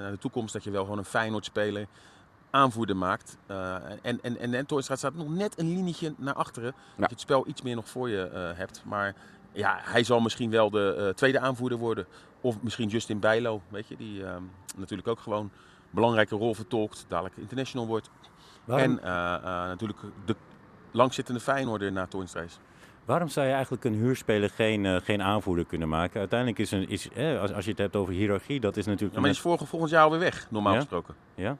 [0.00, 0.52] naar de toekomst.
[0.52, 1.86] Dat je wel gewoon een Feyenoord-speler
[2.50, 3.36] aanvoerder maakt.
[3.50, 6.72] Uh, en, en, en, en staat nog net een linietje naar achteren.
[6.74, 6.94] Ja.
[6.96, 8.82] Dat je het spel iets meer nog voor je uh, hebt.
[8.84, 9.14] Maar
[9.52, 12.06] ja, hij zal misschien wel de uh, tweede aanvoerder worden.
[12.40, 13.96] Of misschien Justin Bijlo, weet je.
[13.96, 14.22] Die
[14.76, 15.50] natuurlijk ook gewoon een
[15.90, 17.04] belangrijke rol vertolkt.
[17.08, 18.10] Dadelijk international wordt.
[18.64, 18.98] Waarom?
[18.98, 19.08] En
[19.68, 20.36] natuurlijk de
[20.90, 22.44] langzittende Feyenoorder na Toornstra.
[23.08, 26.20] Waarom zou je eigenlijk een huurspeler geen, uh, geen aanvoerder kunnen maken?
[26.20, 29.14] Uiteindelijk is, een, is eh, als, als je het hebt over hiërarchie, dat is natuurlijk...
[29.14, 30.78] Ja, maar is volgend, volgend jaar alweer weg, normaal ja?
[30.78, 31.14] gesproken.
[31.34, 31.56] Ja?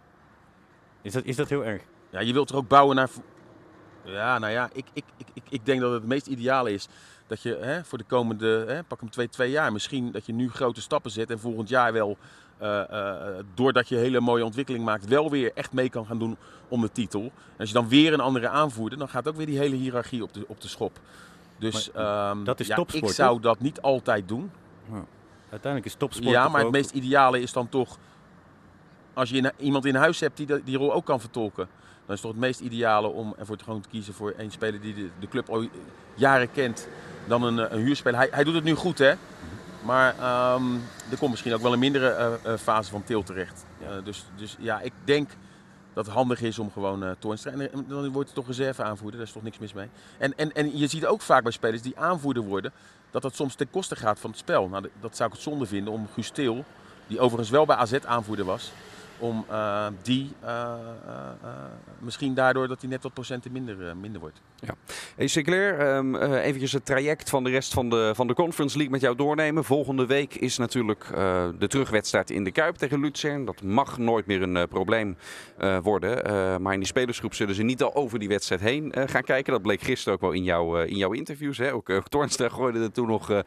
[1.03, 1.83] Is dat, is dat heel erg?
[2.11, 3.09] Ja, je wilt er ook bouwen naar...
[4.05, 6.89] Ja, nou ja, ik, ik, ik, ik denk dat het het meest ideale is
[7.29, 10.33] dat je hè, voor de komende, hè, pak hem twee, twee jaar, misschien dat je
[10.33, 12.17] nu grote stappen zet en volgend jaar wel,
[12.63, 13.15] uh, uh,
[13.55, 16.37] doordat je hele mooie ontwikkeling maakt, wel weer echt mee kan gaan doen
[16.69, 17.23] om de titel.
[17.23, 20.23] En als je dan weer een andere aanvoerder, dan gaat ook weer die hele hiërarchie
[20.23, 21.01] op de, op de schop.
[21.59, 24.51] Dus um, dat is ja, topsport, ik zou dat niet altijd doen.
[24.93, 25.05] Ja.
[25.51, 27.99] Uiteindelijk is topsport Ja, maar het meest ideale is dan toch
[29.18, 31.68] als je iemand in huis hebt die die rol ook kan vertolken,
[32.07, 34.50] dan is het toch het meest ideale om ervoor te, gewoon te kiezen voor een
[34.50, 35.68] speler die de, de club al
[36.14, 36.88] jaren kent
[37.26, 38.18] dan een, een huurspeler.
[38.18, 39.14] Hij, hij doet het nu goed, hè?
[39.85, 40.74] Maar ehm,
[41.11, 43.64] er komt misschien ook wel een mindere uh, fase van Til terecht.
[44.04, 45.31] dus, dus ja, ik denk
[45.92, 47.50] dat het handig is om gewoon uh, Toornstra.
[47.50, 49.88] En dan wordt het toch reserve aanvoerder, daar is toch niks mis mee.
[50.18, 52.72] En, en, en je ziet ook vaak bij spelers die aanvoerder worden,
[53.11, 54.68] dat dat soms ten koste gaat van het spel.
[54.68, 56.64] Nou, dat zou ik het zonde vinden om Guus Til,
[57.07, 58.72] die overigens wel bij AZ aanvoerder was,
[59.18, 61.50] om uh, die uh, uh,
[61.98, 64.40] misschien daardoor dat hij net wat procenten minder, minder wordt.
[64.61, 64.74] Ja.
[65.16, 68.92] Hey Sinclair, um, eventjes het traject van de rest van de, van de Conference League
[68.92, 69.64] met jou doornemen.
[69.64, 71.07] Volgende week is natuurlijk
[71.59, 73.44] de terugwedstrijd in de Kuip tegen Luzern.
[73.44, 75.16] Dat mag nooit meer een probleem
[75.83, 76.22] worden.
[76.62, 79.52] maar in die spelersgroep zullen ze niet al over die wedstrijd heen gaan kijken.
[79.52, 81.59] Dat bleek gisteren ook wel in, jou, in jouw interviews.
[81.59, 81.72] Hè?
[81.72, 83.26] Ook uh, Toornstra gooide er toen nog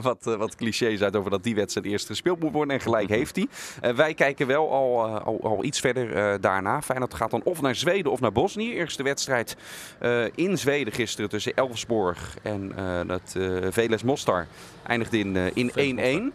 [0.00, 2.74] wat, wat clichés uit over dat die wedstrijd eerst gespeeld moet worden.
[2.74, 3.48] En gelijk heeft hij.
[3.94, 6.82] wij kijken wel al eh, al, al, iets verder uh, daarna.
[6.82, 8.72] Feyenoord gaat dan of naar Zweden of naar Bosnië.
[8.72, 9.56] Eerste wedstrijd
[10.02, 12.72] uh, in Zweden gisteren tussen Elfsborg en
[13.06, 13.36] dat
[13.70, 14.46] Veles Mostar
[14.82, 15.18] eindigde
[15.54, 16.34] in 1-1.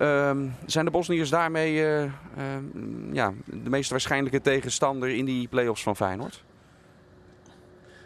[0.00, 2.04] Um, zijn de Bosniërs daarmee uh,
[3.12, 6.42] ja, de meest waarschijnlijke tegenstander in die play-offs van Feyenoord?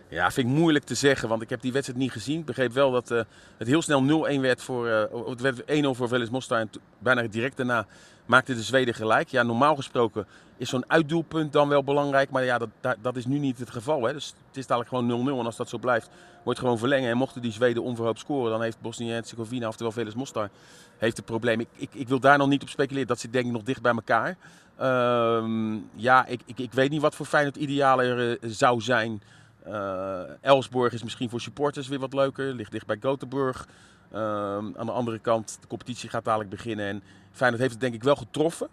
[0.08, 2.38] Ja, vind ik moeilijk te zeggen, want ik heb die wedstrijd niet gezien.
[2.38, 3.20] Ik begreep wel dat uh,
[3.58, 4.86] het heel snel 0-1 werd voor,
[5.28, 7.86] het werd 1-0 voor Veles Mostar en bijna direct daarna
[8.30, 9.28] maakte de Zweden gelijk.
[9.28, 12.30] Ja, normaal gesproken is zo'n uitdoelpunt dan wel belangrijk.
[12.30, 14.02] Maar ja, dat, dat, is nu niet het geval.
[14.02, 14.12] Hè.
[14.12, 15.38] Dus het is dadelijk gewoon 0-0.
[15.38, 17.10] En als dat zo blijft, wordt het gewoon verlengen.
[17.10, 20.48] En mochten die Zweden onverhoopt scoren, dan heeft Bosnië-Herzegovina, oftewel Veles Mostar,
[20.98, 21.60] heeft het probleem.
[21.60, 23.08] Ik, ik, ik, wil daar nog niet op speculeren.
[23.08, 24.36] Dat zit denk ik nog dicht bij elkaar.
[24.80, 29.22] Uh, ja, ik, ik, ik weet niet wat voor fijn het ideale uh, zou zijn.
[29.66, 32.54] Uh, Elsborg is misschien voor supporters weer wat leuker.
[32.54, 33.66] Ligt dicht bij Gothenburg.
[34.12, 36.86] Ehm, aan de andere kant, de competitie gaat dadelijk beginnen.
[36.86, 38.68] En Feyenoord heeft het denk ik wel getroffen.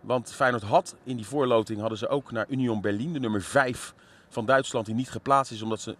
[0.00, 3.94] Want Feyenoord had in die voorloting hadden ze ook naar Union Berlin, de nummer 5
[4.28, 5.96] van Duitsland, die niet geplaatst is omdat ze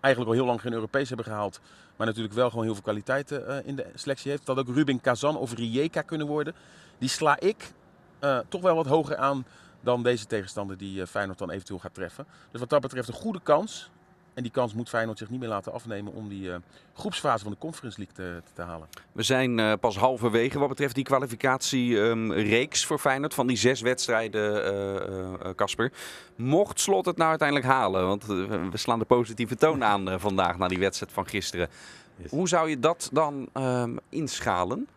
[0.00, 1.60] eigenlijk al heel lang geen Europees hebben gehaald.
[1.96, 4.46] Maar natuurlijk wel gewoon heel veel kwaliteiten uh, in de selectie heeft.
[4.46, 6.54] Dat ook Ruben Kazan of Rijeka kunnen worden.
[6.98, 7.72] Die sla ik
[8.20, 9.46] uh, toch wel wat hoger aan
[9.80, 12.26] dan deze tegenstander die uh, Feyenoord dan eventueel gaat treffen.
[12.50, 13.90] Dus wat dat betreft een goede kans
[14.38, 16.56] en die kans moet Feyenoord zich niet meer laten afnemen om die uh,
[16.94, 18.88] groepsfase van de Conference League te, te halen.
[19.12, 23.80] We zijn uh, pas halverwege wat betreft die kwalificatiereeks um, voor Feyenoord van die zes
[23.80, 25.84] wedstrijden, Casper.
[25.84, 30.58] Uh, Mocht Slot het nou uiteindelijk halen, want we slaan de positieve toon aan vandaag
[30.58, 31.68] na die wedstrijd van gisteren.
[32.16, 32.30] Yes.
[32.30, 34.88] Hoe zou je dat dan um, inschalen?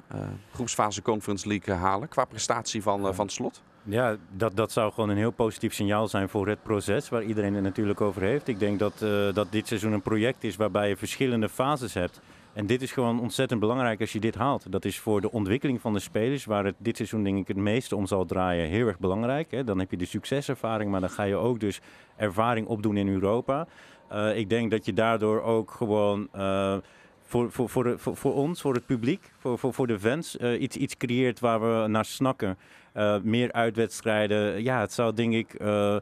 [0.54, 3.62] groepsfase Conference League halen qua prestatie van, van Slot?
[3.84, 7.54] Ja, dat, dat zou gewoon een heel positief signaal zijn voor het proces waar iedereen
[7.54, 8.48] het natuurlijk over heeft.
[8.48, 12.22] Ik denk dat, uh, dat dit seizoen een project is waarbij je verschillende fases hebt.
[12.54, 14.72] En dit is gewoon ontzettend belangrijk als je dit haalt.
[14.72, 17.96] Dat is voor de ontwikkeling van de spelers, waar dit seizoen denk ik het meeste
[17.96, 19.52] om zal draaien, heel erg belangrijk.
[19.52, 19.64] Hè.
[19.64, 21.82] Dan heb je de succeservaring, maar dan ga je ook dus
[22.16, 23.68] ervaring opdoen in Europa.
[24.12, 26.28] Uh, ik denk dat je daardoor ook gewoon...
[26.36, 26.76] Uh,
[27.32, 30.76] voor, voor, voor, voor, ons, voor het publiek, voor, voor, voor de fans, uh, iets,
[30.76, 32.58] iets creëert waar we naar snakken.
[32.98, 34.64] Uh, meer uitwedstrijden.
[34.64, 35.56] Ja, het zou denk ik.
[35.62, 35.98] Uh,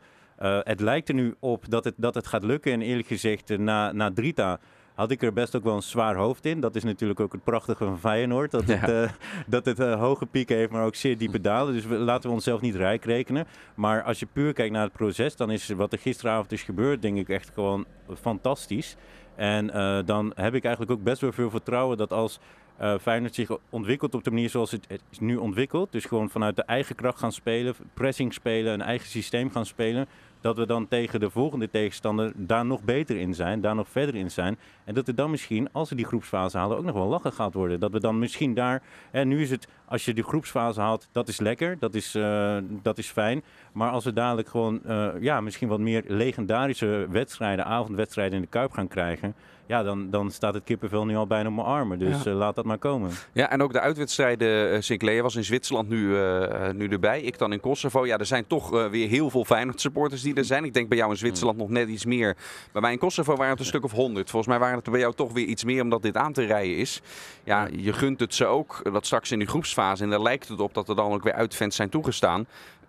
[0.64, 2.72] het lijkt er nu op dat het, dat het gaat lukken.
[2.72, 4.60] En eerlijk gezegd, na, na Drita
[5.00, 6.60] had ik er best ook wel een zwaar hoofd in.
[6.60, 8.52] Dat is natuurlijk ook het prachtige van Feyenoord.
[8.52, 9.12] Dat het, ja.
[9.48, 11.74] dat het hoge pieken heeft, maar ook zeer diepe dalen.
[11.74, 13.48] Dus we, laten we onszelf niet rijk rekenen.
[13.76, 17.02] Maar als je puur kijkt naar het proces, dan is wat er gisteravond is gebeurd,
[17.02, 17.86] denk ik echt gewoon
[18.22, 18.96] fantastisch.
[19.36, 22.40] En uh, dan heb ik eigenlijk ook best wel veel vertrouwen dat als
[22.82, 26.30] uh, Feyenoord zich ontwikkelt op de manier zoals het, het is nu ontwikkelt, dus gewoon
[26.30, 30.08] vanuit de eigen kracht gaan spelen, pressing spelen, een eigen systeem gaan spelen,
[30.42, 34.16] dat we dan tegen de volgende tegenstander daar nog beter in zijn, daar nog verder
[34.16, 34.58] in zijn.
[34.84, 37.54] En dat er dan misschien, als we die groepsfase halen, ook nog wel lachen gaat
[37.54, 37.80] worden.
[37.80, 41.28] Dat we dan misschien daar, en nu is het, als je die groepsfase haalt, dat
[41.28, 43.44] is lekker, dat is, uh, dat is fijn.
[43.80, 48.48] Maar als we dadelijk gewoon, uh, ja, misschien wat meer legendarische wedstrijden, avondwedstrijden in de
[48.48, 49.36] Kuip gaan krijgen
[49.70, 52.00] ja, dan, dan staat het kippenvel nu al bijna op mijn armen.
[52.00, 52.32] Dus ja.
[52.32, 53.12] uh, laat dat maar komen.
[53.32, 54.74] Ja, en ook de uitwedstrijden.
[54.74, 57.22] Uh, Sinclair was in Zwitserland nu, uh, nu erbij.
[57.22, 58.06] Ik dan in Kosovo.
[58.06, 60.64] Ja, er zijn toch weer heel veel Feyenoord supporters die er zijn.
[60.64, 61.64] Ik denk bij jou in Zwitserland mm.
[61.64, 62.38] nog net iets meer.
[62.72, 64.30] Bij mij in Kosovo waren het een stuk of honderd.
[64.30, 66.46] Volgens mij waren het er bij jou toch weer iets meer omdat dit aan te
[66.46, 67.02] rijden is.
[67.44, 70.04] Ja, je gunt het ze ook dat straks in die groepsfase.
[70.04, 72.46] En daar lijkt het op dat er dan ook weer uitfans zijn toegestaan.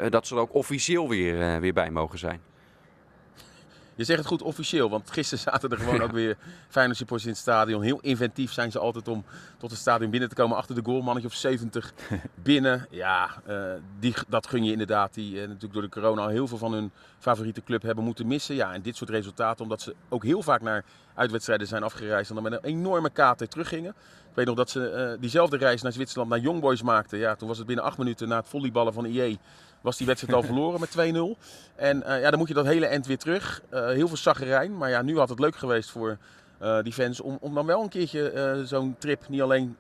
[0.09, 2.41] Dat ze er ook officieel weer, weer bij mogen zijn.
[4.01, 6.37] Je zegt het goed officieel, want gisteren zaten er gewoon ook weer
[6.69, 7.83] Feyenoord supporters in het stadion.
[7.83, 9.25] Heel inventief zijn ze altijd om
[9.59, 10.57] tot het stadion binnen te komen.
[10.57, 11.93] Achter de goal, mannetje of 70
[12.35, 12.87] binnen.
[12.91, 15.15] Ja, uh, die, dat gun je inderdaad.
[15.15, 18.27] Die uh, natuurlijk door de corona al heel veel van hun favoriete club hebben moeten
[18.27, 18.55] missen.
[18.55, 20.85] Ja, en dit soort resultaten, omdat ze ook heel vaak naar
[21.15, 22.29] uitwedstrijden zijn afgereisd.
[22.29, 23.95] En dan met een enorme kaart teruggingen.
[24.31, 27.19] Ik weet nog dat ze uh, diezelfde reis naar Zwitserland, naar Young Boys maakten.
[27.19, 29.39] Ja, toen was het binnen acht minuten na het volleyballen van IE
[29.81, 31.39] was die wedstrijd al verloren met 2-0.
[31.77, 33.63] En eh, ja, dan moet je dat hele end weer terug.
[33.69, 34.77] Eh, heel veel zaggerijn.
[34.77, 36.19] Maar ja, nu had het leuk geweest voor
[36.59, 39.77] eh, die fans om, om dan wel een keertje zo'n trip niet alleen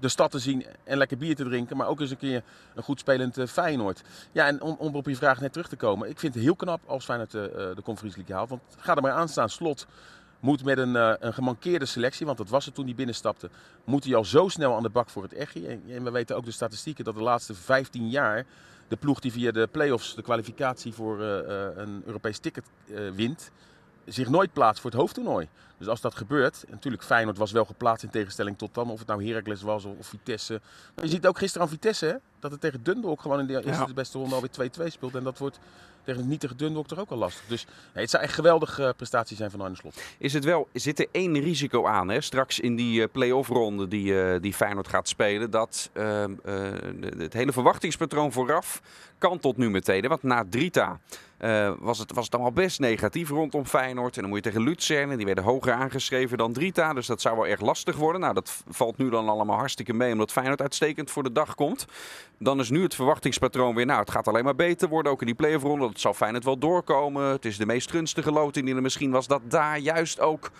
[0.00, 2.42] de stad te zien en lekker bier te drinken, maar ook eens een keer
[2.74, 4.02] een goed spelend Feyenoord.
[4.32, 6.08] Ja, en om, om op je vraag net terug te komen.
[6.08, 8.48] Ik vind het heel knap als Feyenoord de Conference League haalt.
[8.48, 9.48] Want ga er maar aan staan.
[9.48, 9.86] Slot
[10.40, 13.50] moet met een, eh, een gemankeerde selectie, want dat was het toen hij binnenstapte,
[13.84, 15.66] moet hij al zo snel aan de bak voor het Echi.
[15.66, 18.46] En, en we weten ook de statistieken dat de laatste 15 jaar
[18.88, 22.64] de ploeg die via de play-offs de kwalificatie voor eh, eh, een Europees ticket
[23.14, 23.50] wint,
[24.04, 25.48] zich nooit plaatst voor het hoofdtoernooi.
[25.78, 28.98] Dus als dat gebeurt, en natuurlijk Feyenoord was wel geplaatst in tegenstelling tot dan, of
[28.98, 30.60] het nou Heracles was of, of Vitesse.
[30.94, 33.52] Maar je ziet ook gisteren aan Vitesse, hè, dat het tegen Dundalk gewoon in de
[33.52, 33.86] eerste Ja.
[33.86, 35.14] de beste ronde alweer 2-2 speelt.
[35.14, 35.58] En dat wordt
[36.04, 37.44] tegen het niet tegen Dundalk toch ook al lastig.
[37.46, 40.02] Dus het zou echt geweldige eh, prestatie zijn van Arne Slot.
[40.18, 42.20] Is het wel, zit er één risico aan, hè?
[42.20, 46.54] straks in die eh, play-off ronde die, eh, die Feyenoord gaat spelen, dat ehm, eh,
[47.18, 48.82] het hele verwachtingspatroon vooraf
[49.18, 50.08] kan tot nu meteen.
[50.08, 51.00] Want na Drita
[51.78, 54.14] was, het, was het allemaal best negatief rondom Feyenoord.
[54.14, 57.20] En dan moet je tegen Luzern, en die werden hoger aangeschreven dan Drita, dus dat
[57.20, 58.20] zou wel erg lastig worden.
[58.20, 61.86] Nou, dat valt nu dan allemaal hartstikke mee, omdat Feyenoord uitstekend voor de dag komt.
[62.38, 65.26] Dan is nu het verwachtingspatroon weer, nou, het gaat alleen maar beter worden, ook in
[65.26, 65.90] die play-off ronde.
[66.00, 67.24] Zal Feyenoord wel doorkomen.
[67.24, 70.50] Het is de meest gunstige loting die er misschien was, dat daar juist ook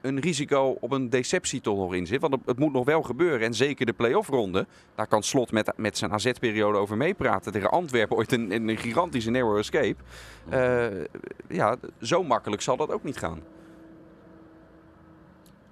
[0.00, 2.20] een risico op een deceptie toch nog in zit.
[2.20, 3.46] Want het- het moet nog wel gebeuren.
[3.46, 4.66] En zeker de play-off ronde.
[4.94, 7.52] Daar kan Slot met, met zijn AZ-periode over meepraten.
[7.52, 9.96] Tegen Antwerpen ooit een, een gigantische narrow escape.
[10.48, 10.86] Eh,
[11.48, 13.40] ja, zo makkelijk zal dat ook niet gaan.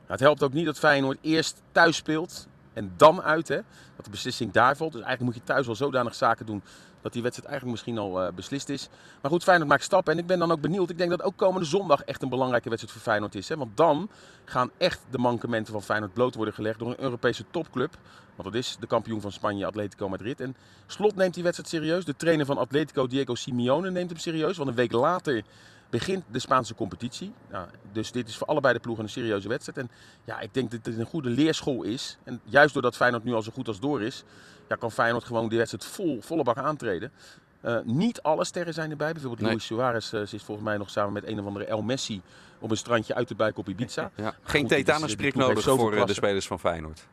[0.06, 3.48] Het helpt ook niet dat Feyenoord eerst thuis speelt en dan uit.
[3.48, 3.60] Hè,
[3.96, 4.92] dat de beslissing daar valt.
[4.92, 6.62] Dus eigenlijk moet je thuis wel zodanig zaken doen
[7.04, 8.88] dat die wedstrijd eigenlijk misschien al eh, beslist is.
[9.22, 10.12] Maar goed, Feyenoord maakt stappen.
[10.12, 10.90] En ik ben dan ook benieuwd.
[10.90, 13.48] Ik denk dat ook komende zondag echt een belangrijke wedstrijd voor Feyenoord is.
[13.48, 14.08] Hè, want dan
[14.44, 17.96] gaan echt de mankementen van Feyenoord bloot worden gelegd door een Europese topclub.
[18.34, 20.40] Want dat is de kampioen van Spanje, Atletico Madrid.
[20.40, 22.04] En Slot neemt die wedstrijd serieus.
[22.04, 24.56] De trainer van Atletico, Diego Simeone, neemt hem serieus.
[24.56, 25.44] Want een week later
[25.90, 27.32] begint de Spaanse competitie.
[27.50, 29.78] Nou, dus dit is voor allebei de ploegen een serieuze wedstrijd.
[29.78, 29.90] En
[30.24, 32.18] ja, ik denk dat dit een goede leerschool is.
[32.24, 34.24] En juist doordat Feyenoord nu al zo goed als door is,
[34.68, 37.12] ja, kan Feyenoord gewoon die wedstrijd vol, volle bak aantreden.
[37.60, 39.12] Eh, niet alle sterren zijn erbij.
[39.12, 39.50] Bijvoorbeeld Nee.
[39.50, 42.22] Luis Suarez eh, zit volgens mij nog samen met een of andere El Messi
[42.58, 44.10] op een strandje uit de buik op Ibiza.
[44.14, 44.34] Ja.
[44.42, 46.60] Geen Goed, dit is- tetanus die prik ploeg heeft nodig voor eh, de spelers van
[46.60, 47.06] Feyenoord.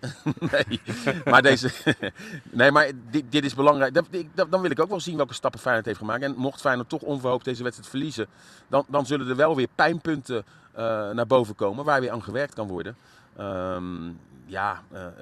[0.50, 0.80] Nee,
[1.24, 1.70] maar, deze,
[2.50, 3.94] nee, maar dit, dit is belangrijk.
[3.94, 6.22] Dat- ik- dat- Dan wil ik ook wel zien welke stappen Feyenoord heeft gemaakt.
[6.22, 8.26] En mocht Feyenoord toch onverhoopt deze wedstrijd verliezen,
[8.68, 10.44] dan, dan zullen er wel weer pijnpunten
[11.12, 12.96] naar boven komen waar weer aan gewerkt kan worden.
[13.36, 14.10] Ehm,
[14.48, 15.12] ja, eh, eh,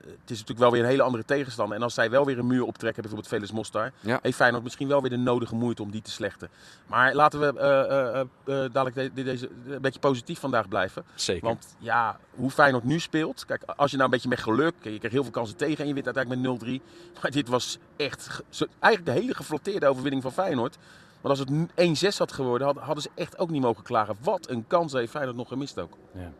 [0.00, 1.76] het is natuurlijk wel weer een hele andere tegenstander.
[1.76, 4.18] En als zij wel weer een muur optrekken, bijvoorbeeld Velus Mostar, Ja.
[4.22, 6.48] heeft Feyenoord misschien wel weer de nodige moeite om die te slechten.
[6.86, 8.26] Maar laten we eh, eh, eh, eh,
[8.72, 11.04] dadelijk de- de- deze, een beetje positief vandaag blijven.
[11.14, 11.44] Zeker.
[11.46, 13.44] Want ja, hoe Feyenoord nu speelt.
[13.44, 14.74] Kijk, als je nou een beetje met geluk.
[14.80, 16.82] Je krijgt heel veel kansen tegen en je wint uiteindelijk met 0-3.
[17.22, 18.42] Maar dit was echt.
[18.80, 20.78] Eigenlijk de hele geflotteerde overwinning van Feyenoord.
[21.20, 24.16] Want als het n- 1-6 had geworden, had- hadden ze echt ook niet mogen klagen.
[24.22, 25.96] Wat een kans heeft Feyenoord nog gemist ook.
[26.14, 26.30] Ja.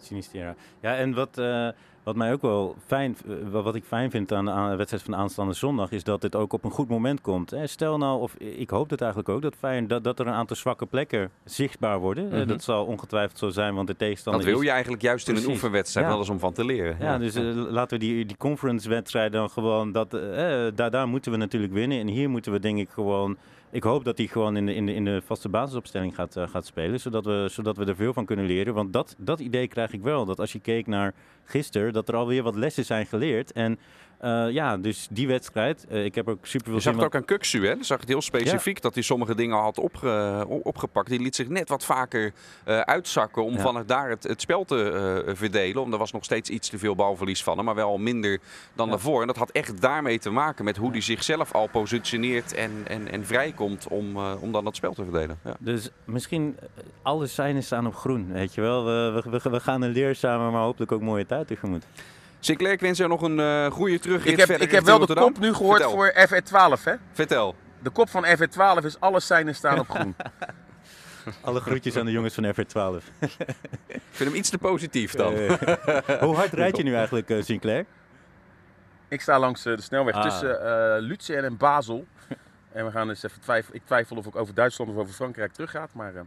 [0.00, 0.54] Sinistera.
[0.80, 1.68] Ja, en wat, eh,
[2.02, 5.16] wat mij ook wel fijn, eh, wat ik fijn vind aan, aan de wedstrijd van
[5.16, 7.54] aanstaande zondag, is dat dit ook op een goed moment komt.
[7.64, 10.56] Stel nou, of ik hoop het eigenlijk ook, dat, fijn, dat, dat er een aantal
[10.56, 12.30] zwakke plekken zichtbaar worden.
[12.32, 12.48] Eh, Mhm.
[12.48, 14.66] dat zal ongetwijfeld zo zijn, want de tegenstander Dat wil is...
[14.66, 16.12] je eigenlijk juist in een oefenwedstrijd, Ja.
[16.12, 16.96] alles om van te leren.
[17.00, 20.90] Ja, dus eh, laten we die, die conference wedstrijd dan gewoon, dat, eh, eh, daar,
[20.90, 22.00] daar moeten we natuurlijk winnen.
[22.00, 23.36] En hier moeten we denk ik gewoon,
[23.70, 26.48] ik hoop dat hij gewoon in de, in de, in de vaste basisopstelling gaat, eh,
[26.48, 27.00] gaat spelen.
[27.00, 28.74] Zodat we, zodat we er veel van kunnen leren.
[28.74, 30.24] Want dat, dat idee krijg ik wel.
[30.24, 33.52] Dat als je keek naar gisteren, dat er alweer wat lessen zijn geleerd.
[33.52, 33.78] En
[34.18, 37.14] eh, ja, dus die wedstrijd, eh, ik heb ook super veel Je zag het ook
[37.14, 37.74] aan Kuksu, hè?
[37.74, 41.08] Dan zag het heel specifiek dat hij sommige dingen had opge- op- opgepakt.
[41.08, 42.32] Die liet zich net wat vaker
[42.64, 43.60] eh, uitzakken om Ja.
[43.60, 45.76] vanuit daar het, het spel te verdelen.
[45.76, 48.38] Omdat er was nog steeds iets te veel balverlies van hem, maar wel minder
[48.74, 48.92] dan Ja.
[48.92, 49.20] daarvoor.
[49.20, 53.10] En dat had echt daarmee te maken met hoe hij zichzelf al positioneert en, en,
[53.10, 55.38] en vrijkomt om, om dan dat spel te verdelen.
[55.44, 55.56] Ja.
[55.58, 56.56] Dus misschien
[57.02, 58.84] alle seinen staan op groen, weet je wel.
[58.84, 61.84] We, we, we, we gaan een leerzame, maar hopelijk ook mooie tijd tegemoet.
[62.40, 65.06] Sinclair, ik wens jou nog een eh goede terugrit Ik heb, verder ik heb wel
[65.06, 65.96] de kop nu gehoord Vertel.
[65.96, 66.12] voor
[66.78, 66.82] FR12.
[66.84, 66.94] Hè?
[67.12, 67.54] Vertel.
[67.82, 70.14] De kop van FR12 is alle seinen staan op groen.
[71.40, 73.04] Alle groetjes aan de jongens van FR12.
[73.86, 75.34] Ik vind hem iets te positief dan.
[75.34, 75.50] Eh,
[76.26, 77.84] hoe hard rijd je nu eigenlijk, eh, Sinclair?
[79.08, 80.22] Ik sta langs de snelweg Ah.
[80.22, 82.06] tussen eh Luzern en Basel.
[82.72, 83.76] En we gaan eens even twijfelen.
[83.76, 85.86] Ik twijfel of ik over Duitsland of over Frankrijk terug ga.
[85.92, 86.22] Maar eh,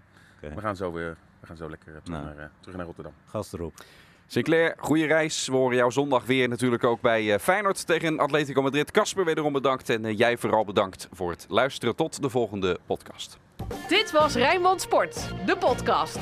[0.56, 2.24] we, gaan zo weer, we gaan zo lekker terug, Nou.
[2.24, 3.13] naar, eh, terug naar Rotterdam.
[3.26, 3.74] Gas erop.
[4.32, 5.48] Sinclair, goede reis.
[5.48, 8.92] We horen jou zondag weer natuurlijk ook bij eh, Feyenoord tegen Atletico Madrid.
[8.92, 9.89] Casper, wederom bedankt.
[9.89, 11.96] En eh, jij vooral bedankt voor het luisteren.
[11.96, 13.38] Tot de volgende podcast.
[13.88, 16.20] Dit was Rijnmond Sport, de podcast.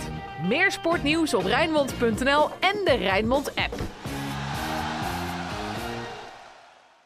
[0.47, 3.75] Meer sportnieuws op Rijnmond.nl en de Rijnmond app.